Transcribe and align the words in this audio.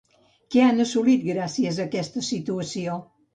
Què 0.53 0.61
han 0.67 0.83
assolit 0.85 1.27
gràcies 1.27 1.79
a 1.79 1.85
aquesta 1.85 2.25
situació? 2.31 2.99